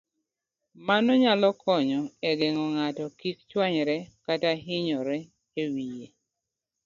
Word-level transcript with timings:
Mano 0.87 1.11
nyalo 1.21 1.49
konyo 1.61 2.01
e 2.29 2.31
geng'o 2.39 2.65
ng'ato 2.75 3.05
kik 3.19 3.37
chwanyre 3.49 3.97
kata 4.25 4.49
hinyore 4.65 5.17
e 5.61 5.63
wiye. 5.73 6.07